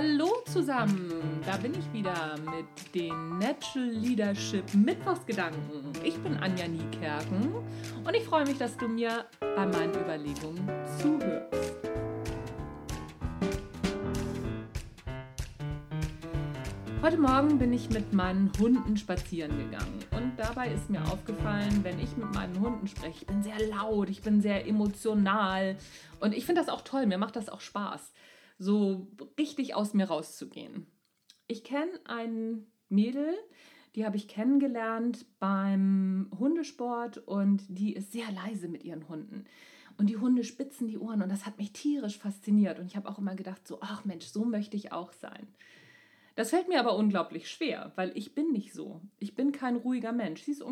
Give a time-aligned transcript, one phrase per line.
[0.00, 1.10] Hallo zusammen,
[1.44, 5.92] da bin ich wieder mit den Natural Leadership Mittwochsgedanken.
[6.04, 7.52] Ich bin Anja Niekerken
[8.04, 10.68] und ich freue mich, dass du mir bei meinen Überlegungen
[11.00, 11.52] zuhörst.
[17.02, 21.98] Heute Morgen bin ich mit meinen Hunden spazieren gegangen und dabei ist mir aufgefallen, wenn
[21.98, 25.76] ich mit meinen Hunden spreche, ich bin sehr laut, ich bin sehr emotional
[26.20, 28.12] und ich finde das auch toll, mir macht das auch Spaß
[28.58, 29.08] so
[29.38, 30.86] richtig aus mir rauszugehen.
[31.46, 33.34] Ich kenne ein Mädel,
[33.94, 39.44] die habe ich kennengelernt beim Hundesport und die ist sehr leise mit ihren Hunden.
[39.96, 42.78] Und die Hunde spitzen die Ohren und das hat mich tierisch fasziniert.
[42.78, 45.48] Und ich habe auch immer gedacht, so, ach Mensch, so möchte ich auch sein.
[46.38, 49.00] Das fällt mir aber unglaublich schwer, weil ich bin nicht so.
[49.18, 50.42] Ich bin kein ruhiger Mensch.
[50.42, 50.62] Sie ist,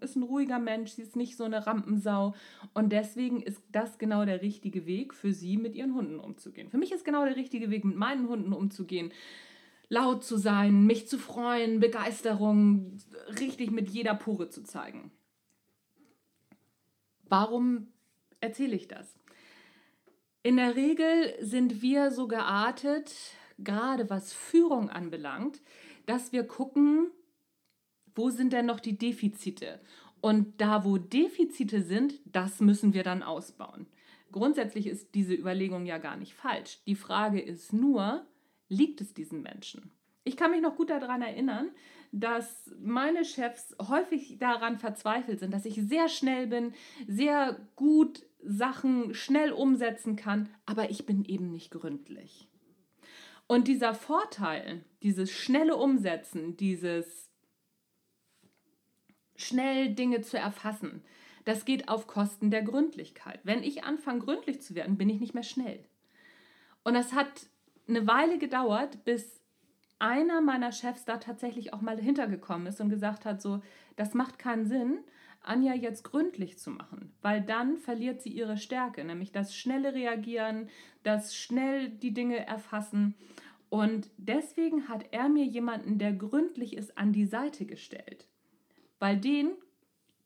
[0.00, 2.34] ist ein ruhiger Mensch, sie ist nicht so eine Rampensau.
[2.74, 6.70] Und deswegen ist das genau der richtige Weg für sie, mit ihren Hunden umzugehen.
[6.70, 9.12] Für mich ist genau der richtige Weg, mit meinen Hunden umzugehen.
[9.88, 12.98] Laut zu sein, mich zu freuen, Begeisterung
[13.38, 15.12] richtig mit jeder Pore zu zeigen.
[17.28, 17.92] Warum
[18.40, 19.14] erzähle ich das?
[20.42, 23.14] In der Regel sind wir so geartet,
[23.64, 25.60] gerade was Führung anbelangt,
[26.06, 27.10] dass wir gucken,
[28.14, 29.80] wo sind denn noch die Defizite?
[30.20, 33.86] Und da, wo Defizite sind, das müssen wir dann ausbauen.
[34.30, 36.80] Grundsätzlich ist diese Überlegung ja gar nicht falsch.
[36.86, 38.24] Die Frage ist nur,
[38.68, 39.90] liegt es diesen Menschen?
[40.24, 41.70] Ich kann mich noch gut daran erinnern,
[42.12, 46.72] dass meine Chefs häufig daran verzweifelt sind, dass ich sehr schnell bin,
[47.08, 52.48] sehr gut Sachen schnell umsetzen kann, aber ich bin eben nicht gründlich.
[53.52, 57.30] Und dieser Vorteil, dieses schnelle Umsetzen, dieses
[59.36, 61.04] schnell Dinge zu erfassen,
[61.44, 63.40] das geht auf Kosten der Gründlichkeit.
[63.44, 65.84] Wenn ich anfange, gründlich zu werden, bin ich nicht mehr schnell.
[66.82, 67.28] Und das hat
[67.86, 69.42] eine Weile gedauert, bis
[69.98, 73.60] einer meiner Chefs da tatsächlich auch mal hintergekommen ist und gesagt hat, so,
[73.96, 75.04] das macht keinen Sinn,
[75.44, 80.68] Anja jetzt gründlich zu machen, weil dann verliert sie ihre Stärke, nämlich das schnelle Reagieren,
[81.02, 83.14] das schnell die Dinge erfassen.
[83.72, 88.28] Und deswegen hat er mir jemanden, der gründlich ist, an die Seite gestellt,
[88.98, 89.52] weil den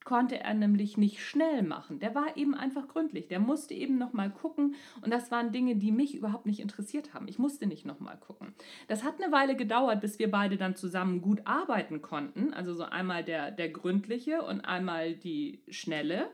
[0.02, 2.00] konnte er nämlich nicht schnell machen.
[2.00, 3.28] Der war eben einfach gründlich.
[3.28, 7.14] Der musste eben noch mal gucken und das waren Dinge, die mich überhaupt nicht interessiert
[7.14, 7.28] haben.
[7.28, 8.52] Ich musste nicht noch mal gucken.
[8.88, 12.52] Das hat eine Weile gedauert, bis wir beide dann zusammen gut arbeiten konnten.
[12.52, 16.32] Also so einmal der der gründliche und einmal die schnelle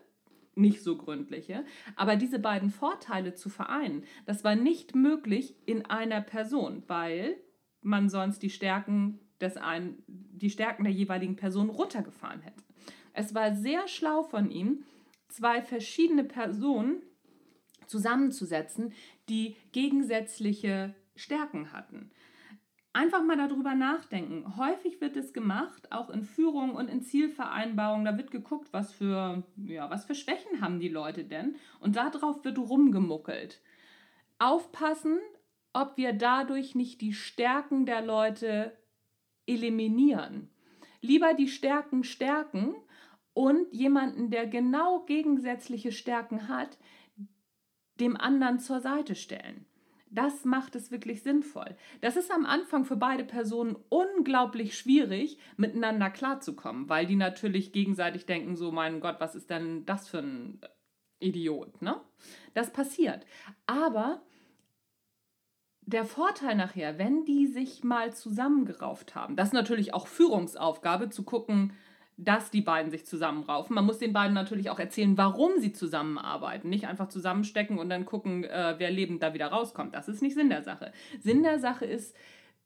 [0.54, 1.64] nicht so gründliche.
[1.96, 7.36] Aber diese beiden Vorteile zu vereinen, das war nicht möglich in einer Person, weil
[7.80, 12.62] man sonst die Stärken des einen, die Stärken der jeweiligen Person runtergefahren hätte.
[13.12, 14.84] Es war sehr schlau von ihm,
[15.28, 17.02] zwei verschiedene Personen
[17.86, 18.92] zusammenzusetzen,
[19.28, 22.10] die gegensätzliche Stärken hatten.
[22.94, 24.56] Einfach mal darüber nachdenken.
[24.58, 28.04] Häufig wird es gemacht, auch in Führung und in Zielvereinbarungen.
[28.04, 31.56] Da wird geguckt, was für, ja, was für Schwächen haben die Leute denn?
[31.80, 33.62] Und darauf wird rumgemuckelt.
[34.38, 35.20] Aufpassen,
[35.72, 38.76] ob wir dadurch nicht die Stärken der Leute
[39.46, 40.50] eliminieren.
[41.00, 42.74] Lieber die Stärken stärken
[43.32, 46.76] und jemanden, der genau gegensätzliche Stärken hat,
[48.00, 49.64] dem anderen zur Seite stellen.
[50.14, 51.74] Das macht es wirklich sinnvoll.
[52.02, 58.26] Das ist am Anfang für beide Personen unglaublich schwierig, miteinander klarzukommen, weil die natürlich gegenseitig
[58.26, 60.60] denken, so, mein Gott, was ist denn das für ein
[61.18, 61.98] Idiot, ne?
[62.52, 63.24] Das passiert.
[63.66, 64.20] Aber
[65.86, 71.22] der Vorteil nachher, wenn die sich mal zusammengerauft haben, das ist natürlich auch Führungsaufgabe, zu
[71.22, 71.72] gucken,
[72.16, 73.74] dass die beiden sich zusammenraufen.
[73.74, 76.68] Man muss den beiden natürlich auch erzählen, warum sie zusammenarbeiten.
[76.68, 79.94] Nicht einfach zusammenstecken und dann gucken, äh, wer lebend da wieder rauskommt.
[79.94, 80.92] Das ist nicht Sinn der Sache.
[81.20, 82.14] Sinn der Sache ist,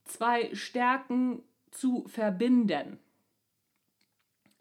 [0.04, 2.98] zwei Stärken zu verbinden.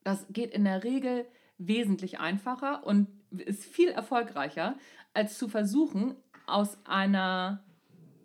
[0.04, 1.26] Das geht in der Regel
[1.58, 4.78] wesentlich einfacher und ist viel erfolgreicher,
[5.14, 6.16] als zu versuchen,
[6.46, 7.64] aus einer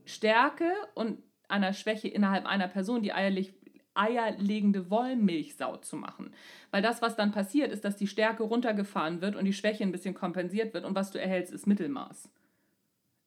[0.04, 3.54] Stärke und einer Schwäche innerhalb einer Person, die eierlich
[3.94, 6.32] eierlegende Wollmilchsau zu machen.
[6.70, 9.92] Weil das, was dann passiert, ist, dass die Stärke runtergefahren wird und die Schwäche ein
[9.92, 12.30] bisschen kompensiert wird und was du erhältst, ist Mittelmaß.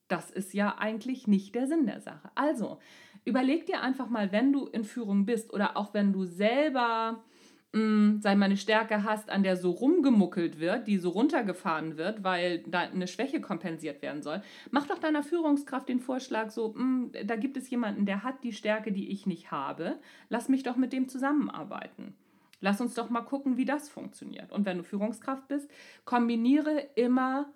[0.07, 2.29] Das ist ja eigentlich nicht der Sinn der Sache.
[2.35, 2.79] Also,
[3.25, 7.23] überleg dir einfach mal, wenn du in Führung bist oder auch wenn du selber
[7.73, 11.97] mh, mm, sei mal, eine Stärke hast, an der so rumgemuckelt wird, die so runtergefahren
[11.97, 14.41] wird, weil da eine Schwäche kompensiert werden soll,
[14.71, 18.43] mach doch deiner Führungskraft den Vorschlag so, mh, mm, da gibt es jemanden, der hat
[18.43, 19.99] die Stärke, die ich nicht habe,
[20.29, 22.15] lass mich doch mit dem zusammenarbeiten.
[22.61, 24.53] Lass uns doch mal gucken, wie das funktioniert.
[24.53, 25.69] Und wenn du Führungskraft bist,
[26.05, 27.51] kombiniere immer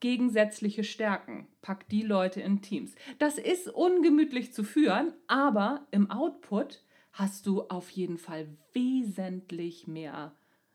[0.00, 1.48] gegensätzliche Stärken.
[1.60, 2.94] Pack die Leute in Teams.
[3.18, 6.82] Das ist ungemütlich zu führen, aber im Output
[7.16, 10.34] hast du auf jeden Fall wesentlich mehr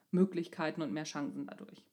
[0.10, 1.86] Möglichkeiten und mehr Chancen dadurch.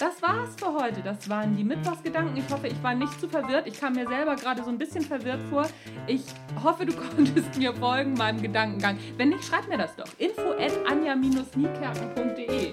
[0.00, 1.02] Das war's für heute.
[1.02, 2.36] Das waren die Mittwochsgedanken.
[2.36, 3.66] Ich hoffe, ich war nicht zu verwirrt.
[3.66, 5.68] Ich kam mir selber gerade so ein bisschen verwirrt vor.
[6.06, 6.24] Ich
[6.62, 8.98] hoffe, du konntest mir folgen, meinem Gedankengang.
[9.16, 10.08] Wenn nicht, schreib mir das doch.
[10.18, 12.72] Info at anja-niekerken.de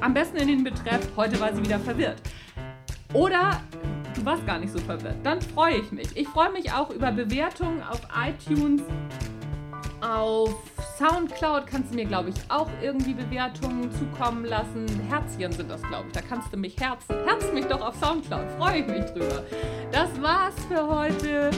[0.00, 2.22] Am besten in den Betreff, heute war sie wieder verwirrt.
[3.14, 3.62] Oder
[4.18, 5.16] du warst gar nicht so verwirrt.
[5.22, 6.16] Dann freue ich mich.
[6.16, 8.82] Ich freue mich auch über Bewertungen auf iTunes,
[10.00, 10.54] auf
[10.96, 14.86] Soundcloud kannst du mir, glaube ich, auch irgendwie Bewertungen zukommen lassen.
[15.08, 16.12] Herzchen sind das, glaube ich.
[16.12, 17.16] Da kannst du mich herzen.
[17.24, 18.46] Herz mich doch auf Soundcloud.
[18.58, 19.42] Freue ich mich drüber.
[19.92, 21.50] Das war's für heute.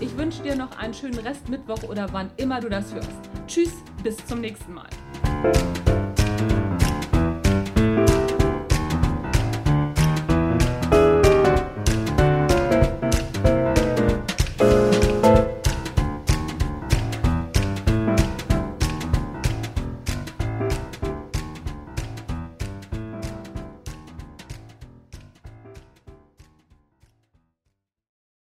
[0.00, 3.10] Ich wünsche dir noch einen schönen Restmittwoch oder wann immer du das hörst.
[3.46, 4.88] Tschüss, bis zum nächsten Mal.